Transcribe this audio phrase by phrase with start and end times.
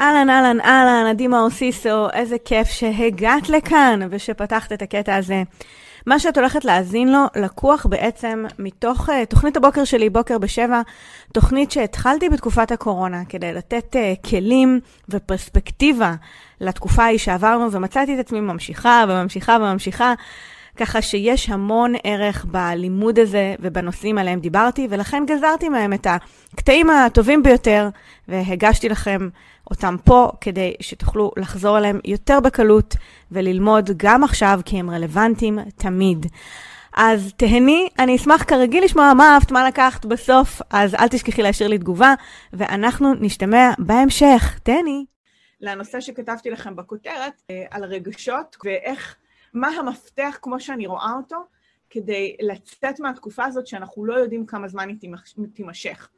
[0.00, 5.42] אהלן, אהלן, אהלן, עדי מאור סיסו, איזה כיף שהגעת לכאן ושפתחת את הקטע הזה.
[6.06, 10.80] מה שאת הולכת להאזין לו לקוח בעצם מתוך uh, תוכנית הבוקר שלי, בוקר בשבע,
[11.32, 16.14] תוכנית שהתחלתי בתקופת הקורונה כדי לתת uh, כלים ופרספקטיבה
[16.60, 20.14] לתקופה ההיא שעברנו, ומצאתי את עצמי ממשיכה וממשיכה וממשיכה.
[20.76, 26.06] ככה שיש המון ערך בלימוד הזה ובנושאים עליהם דיברתי, ולכן גזרתי מהם את
[26.52, 27.88] הקטעים הטובים ביותר,
[28.28, 29.28] והגשתי לכם
[29.70, 32.94] אותם פה כדי שתוכלו לחזור אליהם יותר בקלות
[33.30, 36.26] וללמוד גם עכשיו, כי הם רלוונטיים תמיד.
[36.96, 41.68] אז תהני, אני אשמח כרגיל לשמוע מה אהבת, מה לקחת בסוף, אז אל תשכחי להשאיר
[41.68, 42.14] לי תגובה,
[42.52, 44.58] ואנחנו נשתמע בהמשך.
[44.62, 45.04] תהני.
[45.60, 49.16] לנושא שכתבתי לכם בכותרת, אה, על רגשות ואיך
[49.54, 51.36] מה המפתח, כמו שאני רואה אותו,
[51.90, 55.10] כדי לצאת מהתקופה הזאת שאנחנו לא יודעים כמה זמן היא
[55.54, 56.08] תימשך.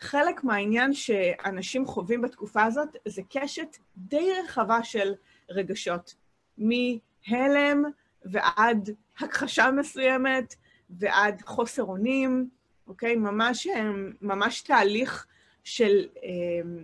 [0.00, 5.14] חלק מהעניין שאנשים חווים בתקופה הזאת זה קשת די רחבה של
[5.50, 6.14] רגשות,
[6.58, 7.84] מהלם
[8.24, 10.54] ועד הכחשה מסוימת
[10.90, 12.48] ועד חוסר אונים,
[12.86, 13.16] אוקיי?
[13.16, 13.66] ממש,
[14.20, 15.26] ממש תהליך
[15.64, 16.06] של...
[16.24, 16.82] אה,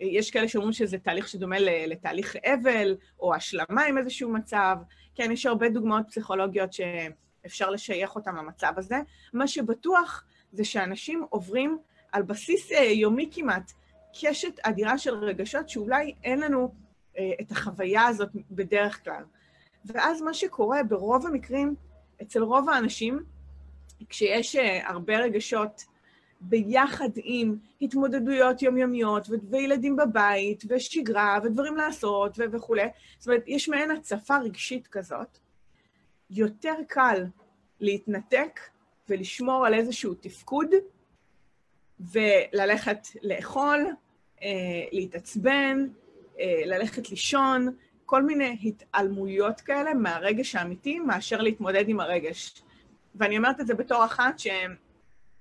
[0.00, 4.76] יש כאלה שאומרים שזה תהליך שדומה לתהליך אבל, או השלמה עם איזשהו מצב.
[5.14, 8.96] כן, יש הרבה דוגמאות פסיכולוגיות שאפשר לשייך אותן למצב הזה.
[9.32, 11.78] מה שבטוח זה שאנשים עוברים
[12.14, 13.72] על בסיס אה, יומי כמעט
[14.20, 16.74] קשת אדירה של רגשות שאולי אין לנו
[17.18, 19.24] אה, את החוויה הזאת בדרך כלל.
[19.84, 21.74] ואז מה שקורה ברוב המקרים,
[22.22, 23.24] אצל רוב האנשים,
[24.08, 25.84] כשיש אה, הרבה רגשות
[26.40, 32.88] ביחד עם התמודדויות יומיומיות, וילדים בבית, ושגרה, ודברים לעשות, וכולי.
[33.18, 35.38] זאת אומרת, יש מעין הצפה רגשית כזאת.
[36.30, 37.24] יותר קל
[37.80, 38.60] להתנתק
[39.08, 40.68] ולשמור על איזשהו תפקוד,
[42.00, 43.86] וללכת לאכול,
[44.42, 44.48] אה,
[44.92, 45.86] להתעצבן,
[46.40, 52.62] אה, ללכת לישון, כל מיני התעלמויות כאלה מהרגש האמיתי, מאשר להתמודד עם הרגש.
[53.14, 54.74] ואני אומרת את זה בתור אחת שהם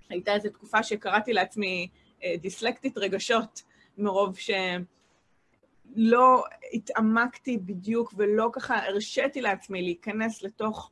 [0.10, 1.88] הייתה איזו תקופה שקראתי לעצמי
[2.24, 3.64] אה, דיסלקטית רגשות,
[3.98, 6.44] מרוב שלא
[6.74, 10.92] התעמקתי בדיוק ולא ככה הרשיתי לעצמי להיכנס לתוך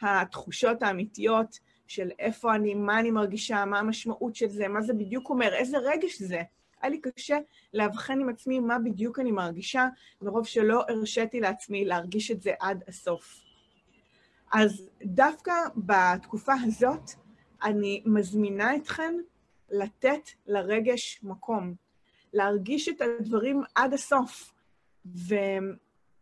[0.00, 1.58] התחושות האמיתיות
[1.92, 5.78] של איפה אני, מה אני מרגישה, מה המשמעות של זה, מה זה בדיוק אומר, איזה
[5.78, 6.42] רגש זה.
[6.82, 7.38] היה לי קשה
[7.74, 9.88] לאבחן עם עצמי מה בדיוק אני מרגישה,
[10.22, 13.40] מרוב שלא הרשיתי לעצמי להרגיש את זה עד הסוף.
[14.52, 17.10] אז דווקא בתקופה הזאת,
[17.62, 19.14] אני מזמינה אתכן
[19.70, 21.74] לתת לרגש מקום,
[22.32, 24.52] להרגיש את הדברים עד הסוף,
[25.06, 25.34] ו...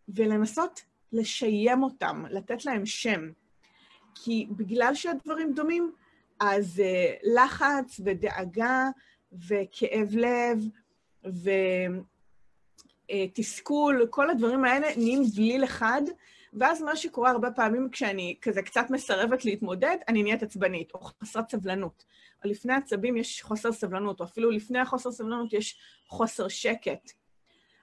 [0.08, 0.81] ולנסות
[1.12, 3.31] לשיים אותם, לתת להם שם.
[4.15, 5.93] כי בגלל שהדברים דומים,
[6.41, 8.88] אז uh, לחץ ודאגה
[9.48, 10.59] וכאב לב
[13.10, 16.03] ותסכול, כל הדברים האלה נהיים בליל אחד,
[16.53, 21.50] ואז מה שקורה הרבה פעמים כשאני כזה קצת מסרבת להתמודד, אני נהיית עצבנית, או חסרת
[21.50, 22.04] סבלנות.
[22.44, 27.12] או לפני עצבים יש חוסר סבלנות, או אפילו לפני החוסר סבלנות יש חוסר שקט.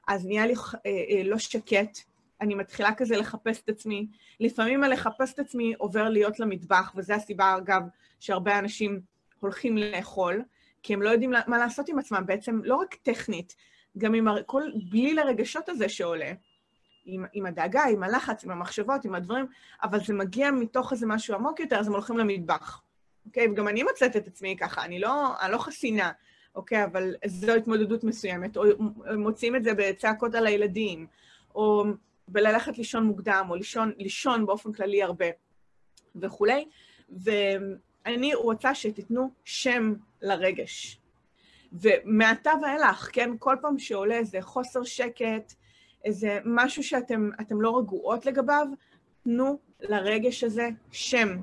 [0.08, 1.98] אז נהיה לי אה, אה, לא שקט,
[2.42, 4.08] אני מתחילה כזה לחפש את עצמי.
[4.40, 7.82] לפעמים הלחפש את עצמי עובר להיות למטבח, וזו הסיבה, אגב,
[8.20, 9.02] שהרבה אנשים
[9.40, 10.42] הולכים לאכול,
[10.84, 13.56] כי הם לא יודעים מה לעשות עם עצמם, בעצם לא רק טכנית,
[13.98, 16.32] גם עם כל בליל הרגשות הזה שעולה.
[17.08, 19.46] עם, עם הדאגה, עם הלחץ, עם המחשבות, עם הדברים,
[19.84, 22.82] אבל זה מגיע מתוך איזה משהו עמוק יותר, אז הם הולכים למטבח.
[23.26, 23.48] אוקיי?
[23.48, 26.12] וגם אני מוצאת את עצמי ככה, אני לא, אני לא חסינה,
[26.56, 26.84] אוקיי?
[26.84, 28.64] אבל זו התמודדות מסוימת, או
[29.18, 31.08] מוצאים את זה בצעקות על הילדים,
[31.56, 31.86] או
[32.28, 35.26] בללכת לישון מוקדם, או לישון, לישון באופן כללי הרבה,
[36.16, 36.66] וכולי.
[37.10, 41.00] ואני רוצה שתיתנו שם לרגש.
[41.74, 45.54] ומעתה ואילך, כן, כל פעם שעולה איזה חוסר שקט,
[46.06, 47.30] איזה משהו שאתם
[47.62, 48.68] לא רגועות לגביו,
[49.24, 51.38] תנו לרגש הזה שם.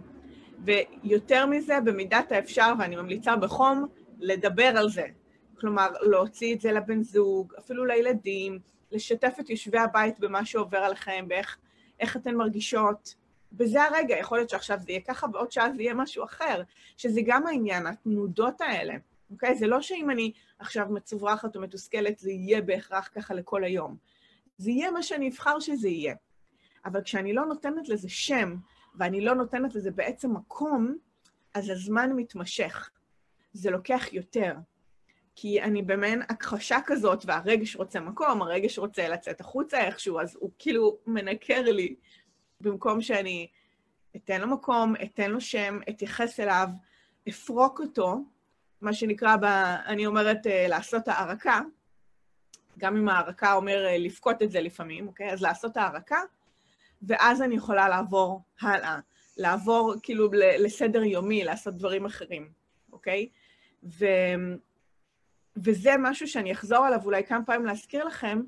[0.65, 3.87] ויותר מזה, במידת האפשר, ואני ממליצה בחום,
[4.19, 5.07] לדבר על זה.
[5.55, 8.59] כלומר, להוציא את זה לבן זוג, אפילו לילדים,
[8.95, 13.15] לשתף את יושבי הבית במה שעובר עליכם, באיך אתן מרגישות.
[13.59, 16.63] וזה הרגע, יכול להיות שעכשיו זה יהיה ככה, ועוד שעה זה יהיה משהו אחר,
[16.97, 18.95] שזה גם העניין, התנודות האלה,
[19.31, 19.55] אוקיי?
[19.55, 23.97] זה לא שאם אני עכשיו מצוברחת או מתוסכלת, זה יהיה בהכרח ככה לכל היום.
[24.59, 26.15] זה יהיה מה שאני אבחר שזה יהיה.
[26.85, 28.57] אבל כשאני לא נותנת לזה שם,
[28.95, 30.97] ואני לא נותנת לזה בעצם מקום,
[31.55, 32.91] אז הזמן מתמשך.
[33.53, 34.55] זה לוקח יותר.
[35.37, 40.51] כי אני במעין הכחשה כזאת, והרגש רוצה מקום, הרגש רוצה לצאת החוצה איכשהו, אז הוא
[40.59, 41.95] כאילו מנקר לי,
[42.61, 43.49] במקום שאני
[44.17, 46.69] אתן לו מקום, אתן לו שם, אתייחס אליו,
[47.29, 48.19] אפרוק אותו,
[48.81, 49.45] מה שנקרא, ב,
[49.87, 51.61] אני אומרת, אה, לעשות הערקה,
[52.79, 55.33] גם אם הערקה אומר אה, לפקוט את זה לפעמים, אוקיי?
[55.33, 56.21] אז לעשות הערקה,
[57.03, 58.99] ואז אני יכולה לעבור הלאה,
[59.37, 60.29] לעבור כאילו
[60.59, 62.49] לסדר יומי, לעשות דברים אחרים,
[62.93, 63.29] אוקיי?
[63.85, 64.07] ו...
[65.57, 68.41] וזה משהו שאני אחזור עליו אולי כמה פעמים להזכיר לכם,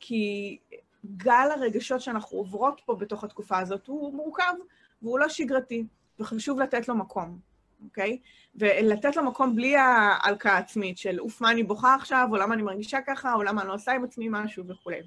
[0.00, 0.58] כי
[1.06, 4.54] גל הרגשות שאנחנו עוברות פה בתוך התקופה הזאת הוא מורכב
[5.02, 5.84] והוא לא שגרתי,
[6.18, 7.38] וחשוב לתת לו מקום,
[7.84, 8.18] אוקיי?
[8.54, 12.62] ולתת לו מקום בלי ההלקאה העצמית של אוף, מה אני בוכה עכשיו, או למה אני
[12.62, 15.02] מרגישה ככה, או למה אני לא עושה עם עצמי משהו וכולי.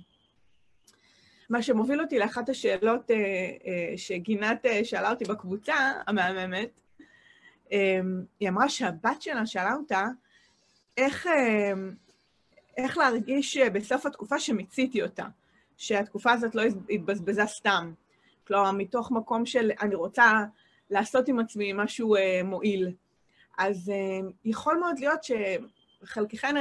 [1.50, 5.76] מה שמוביל אותי לאחת השאלות אה, אה, שגינת אה, שאלה אותי בקבוצה
[6.08, 6.82] המהממת,
[7.72, 8.00] אה,
[8.40, 10.08] היא אמרה שהבת שלה שאלה אותה,
[10.98, 11.74] איך, אה,
[12.78, 15.26] איך להרגיש בסוף התקופה שמיציתי אותה,
[15.78, 17.94] שהתקופה הזאת לא התבזבזה סתם.
[18.48, 20.32] כלומר, מתוך מקום של אני רוצה
[20.90, 22.94] לעשות עם עצמי משהו אה, מועיל.
[23.58, 25.20] אז אה, יכול מאוד להיות
[26.04, 26.56] שחלקכן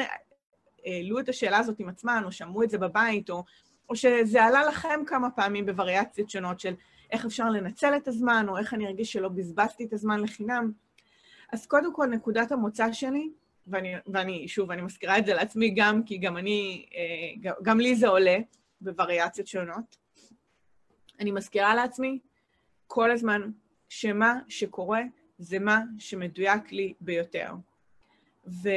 [0.85, 3.45] העלו את השאלה הזאת עם עצמן, או שמעו את זה בבית, או,
[3.89, 6.75] או שזה עלה לכם כמה פעמים בווריאציות שונות של
[7.11, 10.73] איך אפשר לנצל את הזמן, או איך אני ארגיש שלא בזבזתי את הזמן לחינם.
[11.53, 13.31] אז קודם כל, נקודת המוצא שלי,
[13.67, 17.95] ואני, ואני שוב, אני מזכירה את זה לעצמי גם, כי גם אני, אה, גם לי
[17.97, 18.37] זה עולה
[18.81, 19.97] בווריאציות שונות.
[21.21, 22.19] אני מזכירה לעצמי
[22.87, 23.51] כל הזמן
[23.89, 25.03] שמה שקורה
[25.39, 27.53] זה מה שמדויק לי ביותר.
[28.47, 28.69] ו...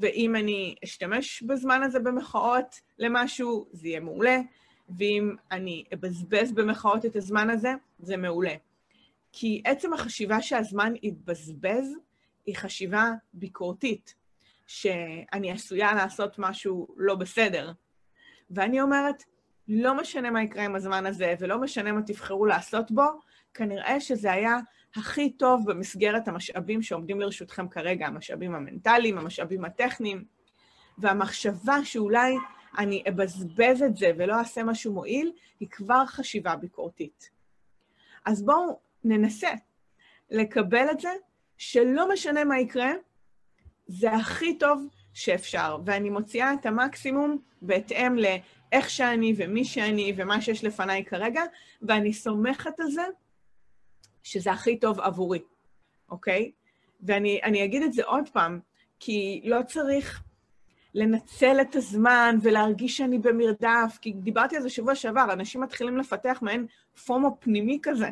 [0.00, 4.38] ואם אני אשתמש בזמן הזה במחאות למשהו, זה יהיה מעולה,
[4.98, 8.54] ואם אני אבזבז במחאות את הזמן הזה, זה מעולה.
[9.32, 11.94] כי עצם החשיבה שהזמן יתבזבז
[12.46, 14.14] היא חשיבה ביקורתית,
[14.66, 17.72] שאני עשויה לעשות משהו לא בסדר.
[18.50, 19.24] ואני אומרת,
[19.68, 23.02] לא משנה מה יקרה עם הזמן הזה, ולא משנה מה תבחרו לעשות בו,
[23.54, 24.56] כנראה שזה היה
[24.96, 30.24] הכי טוב במסגרת המשאבים שעומדים לרשותכם כרגע, המשאבים המנטליים, המשאבים הטכניים,
[30.98, 32.34] והמחשבה שאולי
[32.78, 37.30] אני אבזבז את זה ולא אעשה משהו מועיל, היא כבר חשיבה ביקורתית.
[38.24, 39.50] אז בואו ננסה
[40.30, 41.10] לקבל את זה,
[41.62, 42.92] שלא משנה מה יקרה,
[43.86, 50.64] זה הכי טוב שאפשר, ואני מוציאה את המקסימום בהתאם לאיך שאני ומי שאני ומה שיש
[50.64, 51.42] לפניי כרגע,
[51.82, 53.02] ואני סומכת על זה
[54.22, 55.38] שזה הכי טוב עבורי,
[56.10, 56.50] אוקיי?
[57.02, 58.60] ואני אגיד את זה עוד פעם,
[59.00, 60.22] כי לא צריך
[60.94, 66.38] לנצל את הזמן ולהרגיש שאני במרדף, כי דיברתי על זה שבוע שעבר, אנשים מתחילים לפתח
[66.42, 66.66] מעין
[67.06, 68.08] פומו פנימי כזה,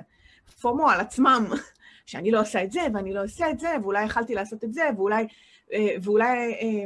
[0.60, 1.44] פומו על עצמם,
[2.08, 4.88] שאני לא עושה את זה, ואני לא עושה את זה, ואולי יכלתי לעשות את זה,
[4.96, 5.26] ואולי,
[5.72, 6.84] אה, ואולי אה,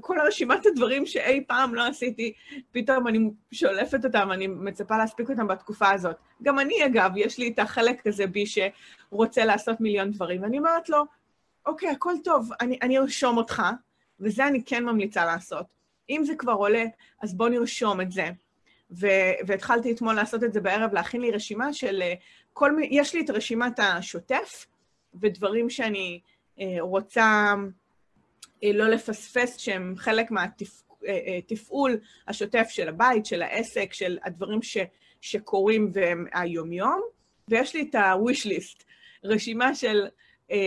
[0.00, 2.32] כל הרשימת הדברים שאי פעם לא עשיתי,
[2.72, 6.16] פתאום אני שולפת אותם, אני מצפה להספיק אותם בתקופה הזאת.
[6.42, 10.88] גם אני, אגב, יש לי את החלק הזה בי שרוצה לעשות מיליון דברים, ואני אומרת
[10.88, 11.04] לו,
[11.66, 13.62] אוקיי, הכל טוב, אני, אני ארשום אותך,
[14.20, 15.66] וזה אני כן ממליצה לעשות.
[16.10, 16.84] אם זה כבר עולה,
[17.22, 18.30] אז בוא נרשום את זה.
[18.90, 22.14] ו- והתחלתי אתמול לעשות את זה בערב, להכין לי רשימה של אה,
[22.58, 24.66] כל מיני, יש לי את רשימת השוטף,
[25.20, 26.20] ודברים שאני
[26.60, 27.54] אה, רוצה...
[28.64, 31.96] אה, לא לפספס שהם חלק מהתפעול אה,
[32.28, 34.76] השוטף של הבית, של העסק, של הדברים ש,
[35.20, 37.00] שקורים והם היומיום,
[37.48, 38.84] ויש לי את ה-wish list,
[39.24, 40.06] רשימה של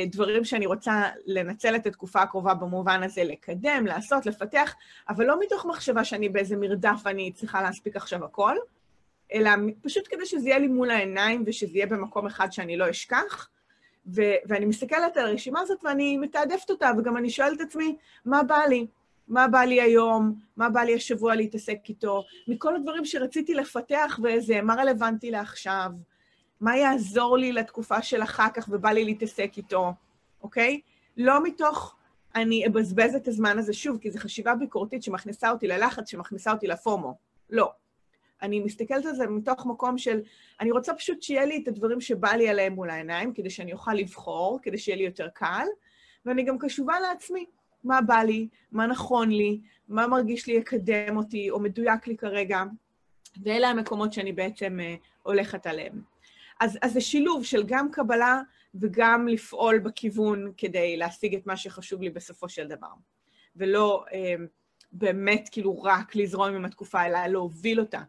[0.05, 4.75] דברים שאני רוצה לנצל את התקופה הקרובה במובן הזה, לקדם, לעשות, לפתח,
[5.09, 8.55] אבל לא מתוך מחשבה שאני באיזה מרדף ואני צריכה להספיק עכשיו הכל,
[9.33, 13.49] אלא פשוט כדי שזה יהיה לי מול העיניים ושזה יהיה במקום אחד שאני לא אשכח.
[14.15, 17.95] ו- ואני מסתכלת על הרשימה הזאת ואני מתעדפת אותה, וגם אני שואלת את עצמי,
[18.25, 18.87] מה בא לי?
[19.27, 20.35] מה בא לי היום?
[20.57, 22.23] מה בא לי השבוע להתעסק איתו?
[22.47, 25.91] מכל הדברים שרציתי לפתח וזה, מה רלוונטי לעכשיו?
[26.61, 29.93] מה יעזור לי לתקופה של אחר כך ובא לי להתעסק איתו,
[30.41, 30.81] אוקיי?
[31.17, 31.95] לא מתוך
[32.35, 36.67] אני אבזבז את הזמן הזה שוב, כי זו חשיבה ביקורתית שמכניסה אותי ללחץ, שמכניסה אותי
[36.67, 37.17] לפומו.
[37.49, 37.71] לא.
[38.41, 40.21] אני מסתכלת על זה מתוך מקום של,
[40.59, 43.93] אני רוצה פשוט שיהיה לי את הדברים שבא לי עליהם מול העיניים, כדי שאני אוכל
[43.93, 45.67] לבחור, כדי שיהיה לי יותר קל,
[46.25, 47.45] ואני גם קשובה לעצמי,
[47.83, 52.63] מה בא לי, מה נכון לי, מה מרגיש לי יקדם אותי, או מדויק לי כרגע,
[53.43, 56.01] ואלה המקומות שאני בעצם uh, הולכת עליהם.
[56.59, 58.41] אז, אז זה שילוב של גם קבלה
[58.75, 62.91] וגם לפעול בכיוון כדי להשיג את מה שחשוב לי בסופו של דבר.
[63.55, 64.05] ולא...
[64.09, 64.60] Uh,
[64.91, 68.01] באמת כאילו רק לזרום עם התקופה, אלא להוביל אותה.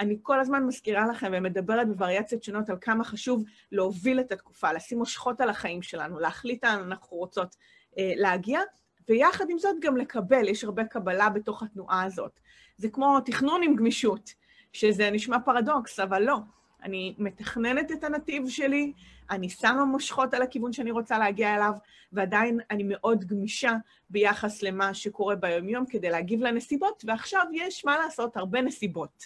[0.00, 4.98] אני כל הזמן מזכירה לכם ומדברת בווריאציות שונות על כמה חשוב להוביל את התקופה, לשים
[4.98, 7.56] מושכות על החיים שלנו, להחליט לאן אנחנו רוצות
[7.98, 8.60] אה, להגיע,
[9.08, 12.40] ויחד עם זאת גם לקבל, יש הרבה קבלה בתוך התנועה הזאת.
[12.76, 14.30] זה כמו תכנון עם גמישות,
[14.72, 16.36] שזה נשמע פרדוקס, אבל לא.
[16.82, 18.92] אני מתכננת את הנתיב שלי,
[19.30, 21.72] אני שמה מושכות על הכיוון שאני רוצה להגיע אליו,
[22.12, 23.72] ועדיין אני מאוד גמישה
[24.10, 29.24] ביחס למה שקורה ביומיום כדי להגיב לנסיבות, ועכשיו יש, מה לעשות, הרבה נסיבות.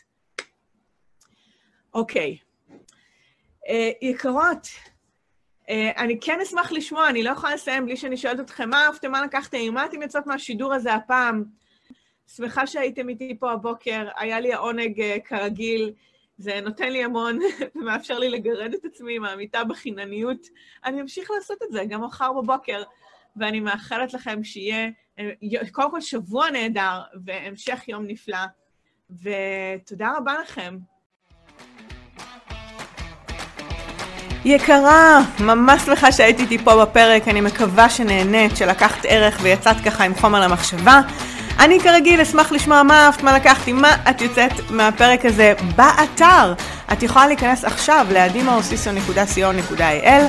[1.95, 2.39] אוקיי.
[3.67, 8.71] Uh, יקרות, uh, אני כן אשמח לשמוע, אני לא יכולה לסיים בלי שאני שואלת אתכם
[8.71, 11.45] מה אהבתם, מה לקחתם, מה אתם יוצאות מהשידור הזה הפעם.
[12.37, 15.93] שמחה שהייתם איתי פה הבוקר, היה לי העונג uh, כרגיל.
[16.39, 17.39] זה נותן לי המון
[17.75, 20.47] ומאפשר לי לגרד את עצמי מהמיטה בחינניות.
[20.85, 22.83] אני אמשיך לעשות את זה גם מחר בבוקר,
[23.37, 24.91] ואני מאחלת לכם שיהיה
[25.73, 28.39] קודם כל שבוע נהדר והמשך יום נפלא,
[29.11, 30.79] ותודה רבה לכם.
[34.45, 40.15] יקרה, ממש שמחה שהיית איתי פה בפרק, אני מקווה שנהנית, שלקחת ערך ויצאת ככה עם
[40.15, 41.01] חומר למחשבה.
[41.61, 46.55] אני כרגיל אשמח לשמוע מה אהבת, מה לקחת, עם מה את יוצאת מהפרק הזה באתר.
[46.93, 50.23] את יכולה להיכנס עכשיו לאדימאוסיסו.co.il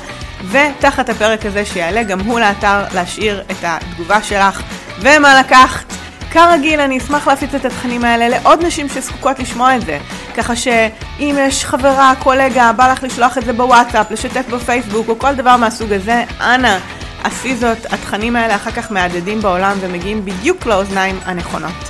[0.52, 4.62] ותחת הפרק הזה שיעלה גם הוא לאתר להשאיר את התגובה שלך
[5.00, 5.86] ומה לקחת.
[6.32, 10.00] כרגיל, אני אשמח להפיץ את התכנים האלה לעוד נשים שזקוקות לשמוע את זה.
[10.38, 15.36] ככה שאם יש חברה, קולגה, בא לך לשלוח את זה בוואטסאפ, לשתף בפייסבוק או כל
[15.36, 16.78] דבר מהסוג הזה, אנא,
[17.24, 21.90] עשי זאת, התכנים האלה אחר כך מהדהדים בעולם ומגיעים בדיוק לאוזניים הנכונות.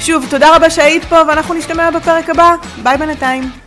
[0.00, 2.54] שוב, תודה רבה שהיית פה ואנחנו נשתמע בפרק הבא.
[2.82, 3.65] ביי בינתיים.